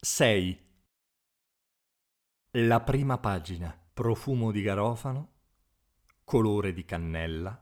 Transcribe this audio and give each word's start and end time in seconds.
6. 0.00 0.56
La 2.52 2.80
prima 2.82 3.18
pagina. 3.18 3.76
Profumo 3.92 4.52
di 4.52 4.62
garofano, 4.62 5.32
colore 6.22 6.72
di 6.72 6.84
cannella. 6.84 7.60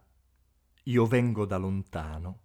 Io 0.83 1.07
vengo 1.07 1.47
da 1.47 1.57
lontano 1.57 2.41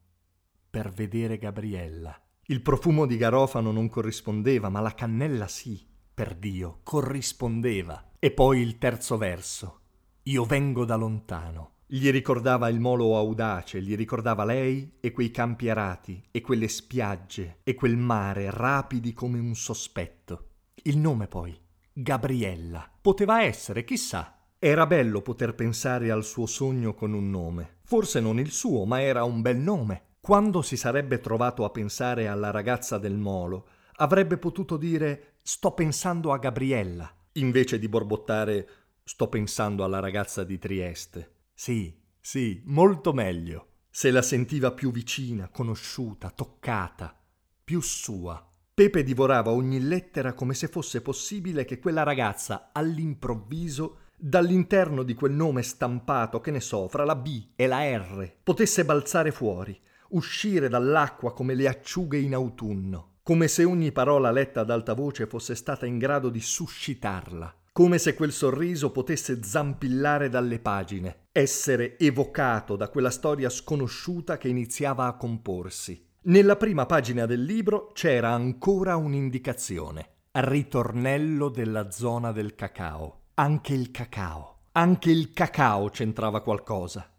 per 0.69 0.91
vedere 0.91 1.37
Gabriella. 1.37 2.17
Il 2.43 2.61
profumo 2.61 3.05
di 3.05 3.17
garofano 3.17 3.73
non 3.73 3.89
corrispondeva, 3.89 4.69
ma 4.69 4.79
la 4.79 4.93
cannella 4.93 5.49
sì, 5.49 5.85
per 6.13 6.35
Dio, 6.35 6.79
corrispondeva. 6.83 8.13
E 8.17 8.31
poi 8.31 8.61
il 8.61 8.77
terzo 8.77 9.17
verso. 9.17 9.81
Io 10.23 10.45
vengo 10.45 10.85
da 10.85 10.95
lontano. 10.95 11.79
Gli 11.93 12.09
ricordava 12.09 12.69
il 12.69 12.79
molo 12.79 13.17
audace, 13.17 13.81
gli 13.81 13.97
ricordava 13.97 14.45
lei 14.45 14.93
e 15.01 15.11
quei 15.11 15.29
campi 15.29 15.67
arati, 15.67 16.23
e 16.31 16.39
quelle 16.39 16.69
spiagge, 16.69 17.57
e 17.63 17.75
quel 17.75 17.97
mare 17.97 18.49
rapidi 18.49 19.11
come 19.11 19.39
un 19.39 19.53
sospetto. 19.55 20.51
Il 20.83 20.97
nome 20.97 21.27
poi, 21.27 21.53
Gabriella. 21.91 22.89
Poteva 23.01 23.43
essere, 23.43 23.83
chissà. 23.83 24.37
Era 24.57 24.87
bello 24.87 25.21
poter 25.21 25.53
pensare 25.53 26.11
al 26.11 26.23
suo 26.23 26.45
sogno 26.45 26.93
con 26.93 27.11
un 27.11 27.29
nome. 27.29 27.79
Forse 27.83 28.21
non 28.21 28.39
il 28.39 28.51
suo, 28.51 28.85
ma 28.85 29.01
era 29.01 29.25
un 29.25 29.41
bel 29.41 29.57
nome. 29.57 30.03
Quando 30.21 30.61
si 30.61 30.77
sarebbe 30.77 31.19
trovato 31.19 31.65
a 31.65 31.71
pensare 31.71 32.29
alla 32.29 32.51
ragazza 32.51 32.99
del 32.99 33.17
molo, 33.17 33.67
avrebbe 33.95 34.37
potuto 34.37 34.77
dire 34.77 35.33
sto 35.41 35.73
pensando 35.73 36.31
a 36.31 36.37
Gabriella, 36.37 37.13
invece 37.33 37.77
di 37.77 37.89
borbottare 37.89 38.69
sto 39.03 39.27
pensando 39.27 39.83
alla 39.83 39.99
ragazza 39.99 40.45
di 40.45 40.57
Trieste. 40.57 41.39
Sì, 41.63 41.95
sì, 42.19 42.59
molto 42.65 43.13
meglio. 43.13 43.67
Se 43.91 44.09
la 44.09 44.23
sentiva 44.23 44.71
più 44.71 44.91
vicina, 44.91 45.47
conosciuta, 45.49 46.31
toccata, 46.31 47.15
più 47.63 47.81
sua. 47.81 48.43
Pepe 48.73 49.03
divorava 49.03 49.51
ogni 49.51 49.79
lettera 49.79 50.33
come 50.33 50.55
se 50.55 50.67
fosse 50.67 51.01
possibile 51.01 51.63
che 51.63 51.77
quella 51.77 52.01
ragazza, 52.01 52.71
all'improvviso, 52.73 53.99
dall'interno 54.17 55.03
di 55.03 55.13
quel 55.13 55.33
nome 55.33 55.61
stampato, 55.61 56.41
che 56.41 56.49
ne 56.49 56.61
so, 56.61 56.87
fra 56.87 57.05
la 57.05 57.15
B 57.15 57.49
e 57.55 57.67
la 57.67 57.83
R, 57.95 58.37
potesse 58.41 58.83
balzare 58.83 59.29
fuori, 59.29 59.79
uscire 60.09 60.67
dall'acqua 60.67 61.31
come 61.31 61.53
le 61.53 61.67
acciughe 61.67 62.17
in 62.17 62.33
autunno, 62.33 63.17
come 63.21 63.47
se 63.47 63.65
ogni 63.65 63.91
parola 63.91 64.31
letta 64.31 64.61
ad 64.61 64.71
alta 64.71 64.95
voce 64.95 65.27
fosse 65.27 65.53
stata 65.53 65.85
in 65.85 65.99
grado 65.99 66.29
di 66.29 66.41
suscitarla, 66.41 67.55
come 67.73 67.97
se 67.99 68.13
quel 68.15 68.33
sorriso 68.33 68.91
potesse 68.91 69.43
zampillare 69.43 70.27
dalle 70.27 70.59
pagine, 70.59 71.27
essere 71.31 71.97
evocato 71.97 72.75
da 72.75 72.89
quella 72.89 73.09
storia 73.09 73.49
sconosciuta 73.49 74.37
che 74.37 74.49
iniziava 74.49 75.05
a 75.05 75.15
comporsi. 75.15 76.09
Nella 76.23 76.57
prima 76.57 76.85
pagina 76.85 77.25
del 77.25 77.43
libro 77.43 77.91
c'era 77.93 78.31
ancora 78.31 78.97
un'indicazione. 78.97 80.09
Ritornello 80.31 81.49
della 81.49 81.91
zona 81.91 82.31
del 82.31 82.55
cacao. 82.55 83.21
Anche 83.35 83.73
il 83.73 83.89
cacao. 83.91 84.57
Anche 84.73 85.09
il 85.09 85.31
cacao 85.31 85.89
c'entrava 85.89 86.41
qualcosa. 86.41 87.09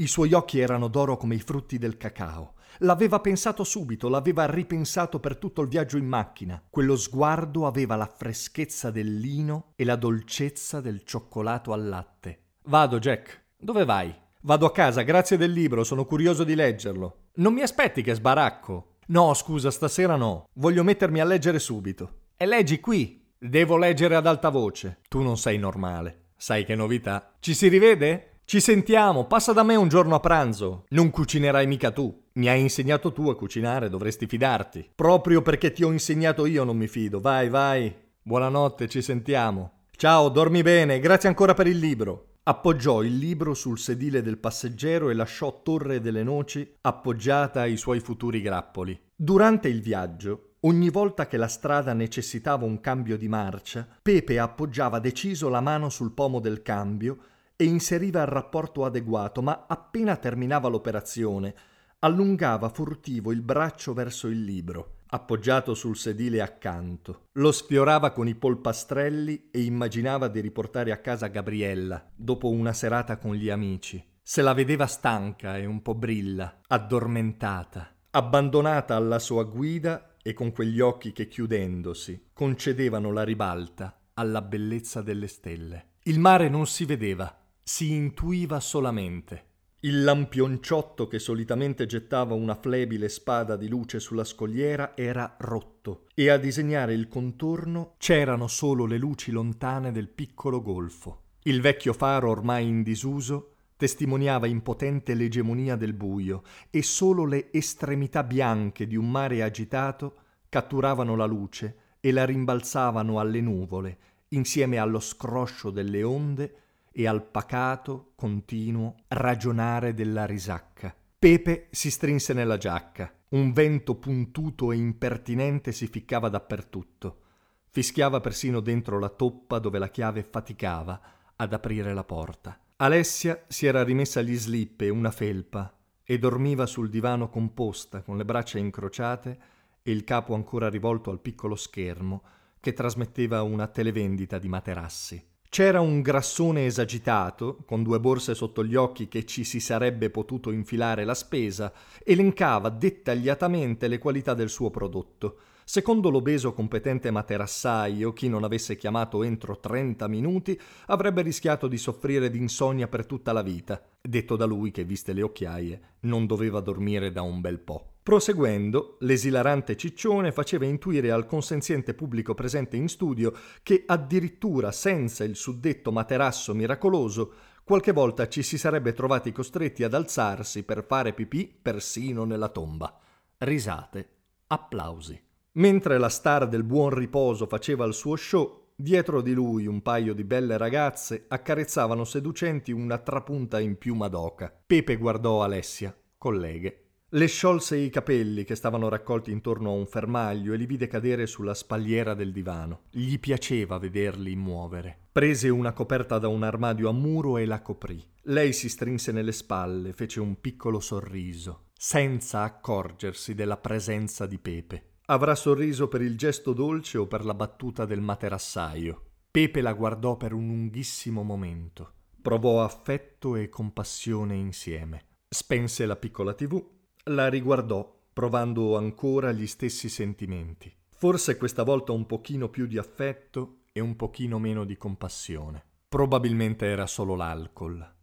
I 0.00 0.06
suoi 0.06 0.32
occhi 0.32 0.60
erano 0.60 0.86
d'oro 0.86 1.16
come 1.16 1.34
i 1.34 1.40
frutti 1.40 1.76
del 1.76 1.96
cacao. 1.96 2.54
L'aveva 2.78 3.18
pensato 3.18 3.64
subito, 3.64 4.08
l'aveva 4.08 4.46
ripensato 4.46 5.18
per 5.18 5.36
tutto 5.36 5.60
il 5.60 5.66
viaggio 5.66 5.96
in 5.96 6.06
macchina. 6.06 6.62
Quello 6.70 6.94
sguardo 6.96 7.66
aveva 7.66 7.96
la 7.96 8.06
freschezza 8.06 8.92
del 8.92 9.16
lino 9.18 9.72
e 9.74 9.84
la 9.84 9.96
dolcezza 9.96 10.80
del 10.80 11.02
cioccolato 11.02 11.72
al 11.72 11.88
latte. 11.88 12.42
Vado, 12.66 13.00
Jack. 13.00 13.46
Dove 13.58 13.84
vai? 13.84 14.14
Vado 14.42 14.66
a 14.66 14.72
casa, 14.72 15.02
grazie 15.02 15.36
del 15.36 15.50
libro, 15.50 15.82
sono 15.82 16.04
curioso 16.04 16.44
di 16.44 16.54
leggerlo. 16.54 17.30
Non 17.34 17.52
mi 17.52 17.62
aspetti 17.62 18.00
che 18.00 18.14
sbaracco. 18.14 18.98
No, 19.06 19.34
scusa, 19.34 19.72
stasera 19.72 20.14
no. 20.14 20.48
Voglio 20.52 20.84
mettermi 20.84 21.18
a 21.18 21.24
leggere 21.24 21.58
subito. 21.58 22.26
E 22.36 22.46
leggi 22.46 22.78
qui. 22.78 23.26
Devo 23.36 23.76
leggere 23.76 24.14
ad 24.14 24.28
alta 24.28 24.50
voce. 24.50 25.00
Tu 25.08 25.22
non 25.22 25.36
sei 25.36 25.58
normale. 25.58 26.26
Sai 26.36 26.64
che 26.64 26.76
novità. 26.76 27.34
Ci 27.40 27.52
si 27.52 27.66
rivede? 27.66 28.37
Ci 28.48 28.60
sentiamo, 28.60 29.26
passa 29.26 29.52
da 29.52 29.62
me 29.62 29.74
un 29.74 29.88
giorno 29.88 30.14
a 30.14 30.20
pranzo. 30.20 30.86
Non 30.88 31.10
cucinerai 31.10 31.66
mica 31.66 31.90
tu. 31.90 32.28
Mi 32.36 32.48
hai 32.48 32.62
insegnato 32.62 33.12
tu 33.12 33.28
a 33.28 33.36
cucinare, 33.36 33.90
dovresti 33.90 34.26
fidarti. 34.26 34.88
Proprio 34.94 35.42
perché 35.42 35.70
ti 35.70 35.84
ho 35.84 35.92
insegnato 35.92 36.46
io 36.46 36.64
non 36.64 36.78
mi 36.78 36.86
fido. 36.86 37.20
Vai, 37.20 37.50
vai. 37.50 37.94
Buonanotte, 38.22 38.88
ci 38.88 39.02
sentiamo. 39.02 39.80
Ciao, 39.94 40.30
dormi 40.30 40.62
bene, 40.62 40.98
grazie 40.98 41.28
ancora 41.28 41.52
per 41.52 41.66
il 41.66 41.76
libro. 41.76 42.36
Appoggiò 42.44 43.02
il 43.02 43.18
libro 43.18 43.52
sul 43.52 43.78
sedile 43.78 44.22
del 44.22 44.38
passeggero 44.38 45.10
e 45.10 45.14
lasciò 45.14 45.60
Torre 45.62 46.00
delle 46.00 46.22
Noci 46.22 46.76
appoggiata 46.80 47.60
ai 47.60 47.76
suoi 47.76 48.00
futuri 48.00 48.40
grappoli. 48.40 48.98
Durante 49.14 49.68
il 49.68 49.82
viaggio, 49.82 50.52
ogni 50.60 50.88
volta 50.88 51.26
che 51.26 51.36
la 51.36 51.48
strada 51.48 51.92
necessitava 51.92 52.64
un 52.64 52.80
cambio 52.80 53.18
di 53.18 53.28
marcia, 53.28 53.86
Pepe 54.00 54.38
appoggiava 54.38 55.00
deciso 55.00 55.50
la 55.50 55.60
mano 55.60 55.90
sul 55.90 56.12
pomo 56.12 56.40
del 56.40 56.62
cambio 56.62 57.18
e 57.60 57.64
inseriva 57.64 58.20
il 58.20 58.28
rapporto 58.28 58.84
adeguato, 58.84 59.42
ma 59.42 59.66
appena 59.66 60.14
terminava 60.16 60.68
l'operazione, 60.68 61.54
allungava 61.98 62.68
furtivo 62.68 63.32
il 63.32 63.42
braccio 63.42 63.92
verso 63.92 64.28
il 64.28 64.44
libro 64.44 64.92
appoggiato 65.10 65.74
sul 65.74 65.96
sedile 65.96 66.42
accanto. 66.42 67.28
Lo 67.32 67.52
sfiorava 67.52 68.10
con 68.10 68.28
i 68.28 68.34
polpastrelli 68.34 69.48
e 69.50 69.62
immaginava 69.62 70.28
di 70.28 70.40
riportare 70.40 70.92
a 70.92 70.98
casa 70.98 71.28
Gabriella 71.28 72.10
dopo 72.14 72.50
una 72.50 72.72
serata 72.72 73.16
con 73.16 73.34
gli 73.34 73.48
amici. 73.48 74.02
Se 74.22 74.42
la 74.42 74.52
vedeva 74.52 74.86
stanca 74.86 75.56
e 75.56 75.64
un 75.64 75.80
po' 75.80 75.94
brilla, 75.94 76.60
addormentata, 76.66 77.94
abbandonata 78.10 78.94
alla 78.94 79.18
sua 79.18 79.44
guida 79.44 80.16
e 80.22 80.34
con 80.34 80.52
quegli 80.52 80.80
occhi 80.80 81.12
che 81.12 81.28
chiudendosi 81.28 82.28
concedevano 82.34 83.10
la 83.10 83.24
ribalta 83.24 83.98
alla 84.14 84.42
bellezza 84.42 85.00
delle 85.00 85.28
stelle. 85.28 85.92
Il 86.02 86.18
mare 86.18 86.50
non 86.50 86.66
si 86.66 86.84
vedeva, 86.84 87.34
si 87.68 87.92
intuiva 87.92 88.60
solamente. 88.60 89.44
Il 89.80 90.02
lampionciotto 90.02 91.06
che 91.06 91.18
solitamente 91.18 91.84
gettava 91.84 92.32
una 92.32 92.54
flebile 92.54 93.10
spada 93.10 93.56
di 93.56 93.68
luce 93.68 94.00
sulla 94.00 94.24
scogliera 94.24 94.96
era 94.96 95.36
rotto 95.40 96.06
e 96.14 96.30
a 96.30 96.38
disegnare 96.38 96.94
il 96.94 97.08
contorno 97.08 97.92
c'erano 97.98 98.48
solo 98.48 98.86
le 98.86 98.96
luci 98.96 99.30
lontane 99.32 99.92
del 99.92 100.08
piccolo 100.08 100.62
golfo. 100.62 101.24
Il 101.42 101.60
vecchio 101.60 101.92
faro 101.92 102.30
ormai 102.30 102.66
in 102.66 102.82
disuso 102.82 103.56
testimoniava 103.76 104.46
impotente 104.46 105.12
l'egemonia 105.12 105.76
del 105.76 105.92
buio 105.92 106.44
e 106.70 106.82
solo 106.82 107.26
le 107.26 107.52
estremità 107.52 108.24
bianche 108.24 108.86
di 108.86 108.96
un 108.96 109.10
mare 109.10 109.42
agitato 109.42 110.20
catturavano 110.48 111.14
la 111.16 111.26
luce 111.26 111.76
e 112.00 112.12
la 112.12 112.24
rimbalzavano 112.24 113.20
alle 113.20 113.42
nuvole 113.42 113.98
insieme 114.28 114.78
allo 114.78 115.00
scroscio 115.00 115.70
delle 115.70 116.02
onde 116.02 116.62
e 116.98 117.06
al 117.06 117.22
pacato, 117.22 118.10
continuo 118.16 118.96
ragionare 119.06 119.94
della 119.94 120.26
risacca. 120.26 120.92
Pepe 121.16 121.68
si 121.70 121.92
strinse 121.92 122.32
nella 122.32 122.56
giacca. 122.56 123.14
Un 123.28 123.52
vento 123.52 123.94
puntuto 123.94 124.72
e 124.72 124.78
impertinente 124.78 125.70
si 125.70 125.86
ficcava 125.86 126.28
dappertutto. 126.28 127.20
Fischiava 127.68 128.18
persino 128.18 128.58
dentro 128.58 128.98
la 128.98 129.10
toppa 129.10 129.60
dove 129.60 129.78
la 129.78 129.90
chiave 129.90 130.24
faticava 130.24 131.00
ad 131.36 131.52
aprire 131.52 131.94
la 131.94 132.02
porta. 132.02 132.58
Alessia 132.78 133.44
si 133.46 133.66
era 133.66 133.84
rimessa 133.84 134.20
gli 134.20 134.34
slip 134.34 134.80
e 134.80 134.88
una 134.88 135.12
felpa 135.12 135.72
e 136.02 136.18
dormiva 136.18 136.66
sul 136.66 136.90
divano 136.90 137.28
composta 137.28 138.02
con 138.02 138.16
le 138.16 138.24
braccia 138.24 138.58
incrociate 138.58 139.38
e 139.84 139.92
il 139.92 140.02
capo 140.02 140.34
ancora 140.34 140.68
rivolto 140.68 141.12
al 141.12 141.20
piccolo 141.20 141.54
schermo 141.54 142.22
che 142.58 142.72
trasmetteva 142.72 143.42
una 143.42 143.68
televendita 143.68 144.40
di 144.40 144.48
materassi. 144.48 145.36
C'era 145.50 145.80
un 145.80 146.02
grassone 146.02 146.66
esagitato, 146.66 147.60
con 147.64 147.82
due 147.82 147.98
borse 147.98 148.34
sotto 148.34 148.62
gli 148.62 148.74
occhi 148.74 149.08
che 149.08 149.24
ci 149.24 149.44
si 149.44 149.60
sarebbe 149.60 150.10
potuto 150.10 150.50
infilare 150.50 151.04
la 151.04 151.14
spesa, 151.14 151.72
elencava 152.04 152.68
dettagliatamente 152.68 153.88
le 153.88 153.98
qualità 153.98 154.34
del 154.34 154.50
suo 154.50 154.68
prodotto. 154.68 155.38
Secondo 155.64 156.10
l'obeso 156.10 156.52
competente 156.52 157.10
materassaio, 157.10 158.12
chi 158.12 158.28
non 158.28 158.44
avesse 158.44 158.76
chiamato 158.76 159.22
entro 159.22 159.58
30 159.58 160.06
minuti 160.06 160.58
avrebbe 160.86 161.22
rischiato 161.22 161.66
di 161.66 161.78
soffrire 161.78 162.30
d'insonnia 162.30 162.86
per 162.86 163.06
tutta 163.06 163.32
la 163.32 163.42
vita, 163.42 163.82
detto 164.00 164.36
da 164.36 164.44
lui 164.44 164.70
che, 164.70 164.84
viste 164.84 165.14
le 165.14 165.22
occhiaie, 165.22 165.80
non 166.00 166.26
doveva 166.26 166.60
dormire 166.60 167.10
da 167.10 167.22
un 167.22 167.40
bel 167.40 167.58
po'. 167.58 167.97
Proseguendo, 168.08 168.96
l'esilarante 169.00 169.76
ciccione 169.76 170.32
faceva 170.32 170.64
intuire 170.64 171.10
al 171.10 171.26
consenziente 171.26 171.92
pubblico 171.92 172.32
presente 172.32 172.74
in 172.74 172.88
studio 172.88 173.34
che 173.62 173.82
addirittura 173.84 174.72
senza 174.72 175.24
il 175.24 175.36
suddetto 175.36 175.92
materasso 175.92 176.54
miracoloso 176.54 177.34
qualche 177.64 177.92
volta 177.92 178.26
ci 178.26 178.42
si 178.42 178.56
sarebbe 178.56 178.94
trovati 178.94 179.30
costretti 179.30 179.84
ad 179.84 179.92
alzarsi 179.92 180.62
per 180.62 180.86
fare 180.88 181.12
pipì 181.12 181.54
persino 181.60 182.24
nella 182.24 182.48
tomba. 182.48 182.98
Risate, 183.36 184.08
applausi. 184.46 185.22
Mentre 185.52 185.98
la 185.98 186.08
star 186.08 186.48
del 186.48 186.64
buon 186.64 186.88
riposo 186.88 187.46
faceva 187.46 187.84
il 187.84 187.92
suo 187.92 188.16
show, 188.16 188.68
dietro 188.74 189.20
di 189.20 189.34
lui 189.34 189.66
un 189.66 189.82
paio 189.82 190.14
di 190.14 190.24
belle 190.24 190.56
ragazze 190.56 191.26
accarezzavano 191.28 192.04
seducenti 192.04 192.72
una 192.72 192.96
trapunta 192.96 193.60
in 193.60 193.76
piuma 193.76 194.08
d'oca. 194.08 194.50
Pepe 194.66 194.96
guardò 194.96 195.42
Alessia, 195.42 195.94
colleghe, 196.16 196.84
le 197.12 197.26
sciolse 197.26 197.78
i 197.78 197.88
capelli 197.88 198.44
che 198.44 198.54
stavano 198.54 198.90
raccolti 198.90 199.30
intorno 199.30 199.70
a 199.70 199.72
un 199.72 199.86
fermaglio 199.86 200.52
e 200.52 200.58
li 200.58 200.66
vide 200.66 200.88
cadere 200.88 201.26
sulla 201.26 201.54
spalliera 201.54 202.12
del 202.12 202.32
divano. 202.32 202.82
Gli 202.90 203.18
piaceva 203.18 203.78
vederli 203.78 204.36
muovere. 204.36 205.06
Prese 205.10 205.48
una 205.48 205.72
coperta 205.72 206.18
da 206.18 206.28
un 206.28 206.42
armadio 206.42 206.90
a 206.90 206.92
muro 206.92 207.38
e 207.38 207.46
la 207.46 207.62
coprì. 207.62 208.06
Lei 208.24 208.52
si 208.52 208.68
strinse 208.68 209.10
nelle 209.10 209.32
spalle, 209.32 209.94
fece 209.94 210.20
un 210.20 210.38
piccolo 210.38 210.80
sorriso, 210.80 211.68
senza 211.72 212.42
accorgersi 212.42 213.34
della 213.34 213.56
presenza 213.56 214.26
di 214.26 214.38
Pepe. 214.38 214.96
Avrà 215.06 215.34
sorriso 215.34 215.88
per 215.88 216.02
il 216.02 216.14
gesto 216.18 216.52
dolce 216.52 216.98
o 216.98 217.06
per 217.06 217.24
la 217.24 217.32
battuta 217.32 217.86
del 217.86 218.02
materassaio. 218.02 219.04
Pepe 219.30 219.62
la 219.62 219.72
guardò 219.72 220.18
per 220.18 220.34
un 220.34 220.46
lunghissimo 220.46 221.22
momento. 221.22 221.94
Provò 222.20 222.62
affetto 222.62 223.34
e 223.34 223.48
compassione 223.48 224.34
insieme. 224.34 225.06
Spense 225.26 225.86
la 225.86 225.96
piccola 225.96 226.34
tv 226.34 226.76
la 227.08 227.28
riguardò, 227.28 227.96
provando 228.12 228.76
ancora 228.76 229.32
gli 229.32 229.46
stessi 229.46 229.88
sentimenti. 229.88 230.72
Forse 230.88 231.36
questa 231.36 231.62
volta 231.62 231.92
un 231.92 232.06
pochino 232.06 232.48
più 232.48 232.66
di 232.66 232.78
affetto 232.78 233.60
e 233.72 233.80
un 233.80 233.96
pochino 233.96 234.38
meno 234.38 234.64
di 234.64 234.76
compassione. 234.76 235.62
Probabilmente 235.88 236.66
era 236.66 236.86
solo 236.86 237.14
l'alcol. 237.14 237.94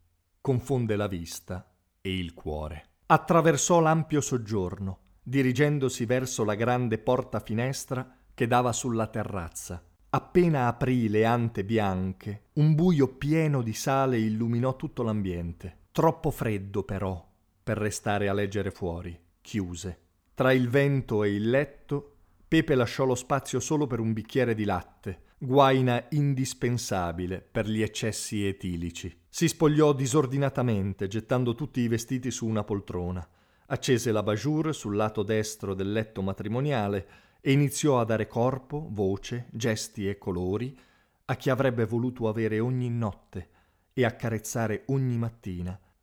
Confonde 0.42 0.96
la 0.96 1.08
vista 1.08 1.70
e 2.02 2.18
il 2.18 2.34
cuore. 2.34 2.90
Attraversò 3.08 3.80
l'ampio 3.80 4.22
soggiorno, 4.22 5.00
dirigendosi 5.22 6.06
verso 6.06 6.44
la 6.44 6.56
grande 6.56 6.98
porta 6.98 7.40
finestra 7.40 8.18
che 8.34 8.48
dava 8.48 8.72
sulla 8.72 9.08
terrazza. 9.08 9.84
Appena 10.10 10.68
aprì 10.68 11.10
le 11.10 11.26
ante 11.26 11.66
bianche, 11.66 12.46
un 12.54 12.74
buio 12.74 13.10
pieno 13.10 13.62
di 13.62 13.74
sale 13.74 14.18
illuminò 14.18 14.76
tutto 14.76 15.04
l'ambiente. 15.04 15.80
Troppo 15.92 16.32
freddo, 16.32 16.84
però, 16.84 17.34
per 17.66 17.80
restare 17.80 18.30
a 18.30 18.34
leggere 18.34 18.70
fuori, 18.70 19.20
chiuse. 19.42 19.98
Tra 20.36 20.54
il 20.54 20.70
vento 20.70 21.24
e 21.24 21.34
il 21.34 21.50
letto, 21.50 22.18
Pepe 22.48 22.76
lasciò 22.76 23.06
lo 23.06 23.16
spazio 23.16 23.60
solo 23.60 23.88
per 23.88 24.00
un 24.00 24.14
bicchiere 24.14 24.54
di 24.54 24.66
latte, 24.66 25.22
guaina 25.40 26.06
indispensabile 26.12 27.42
per 27.42 27.68
gli 27.68 27.82
eccessi 27.82 28.46
etilici. 28.46 29.22
Si 29.28 29.48
spogliò 29.48 29.94
disordinatamente, 29.94 31.08
gettando 31.08 31.56
tutti 31.56 31.80
i 31.80 31.88
vestiti 31.88 32.30
su 32.30 32.46
una 32.46 32.64
poltrona. 32.64 33.28
Accese 33.66 34.12
la 34.12 34.22
bajour 34.22 34.76
sul 34.76 34.96
lato 34.96 35.24
destro 35.24 35.74
del 35.74 35.92
letto 35.92 36.22
matrimoniale 36.22 37.08
e 37.42 37.52
iniziò 37.52 38.00
a 38.00 38.06
dare 38.06 38.28
corpo, 38.28 38.90
voce, 38.92 39.48
gesti 39.52 40.08
e 40.08 40.20
colori 40.20 40.78
a 41.26 41.36
chi 41.36 41.50
avrebbe 41.50 41.86
voluto 41.86 42.28
avere 42.28 42.60
ogni 42.60 42.92
notte 42.92 43.50
e 43.92 44.06
accarezzare 44.06 44.84
ogni 44.90 45.18
mattina 45.18 45.80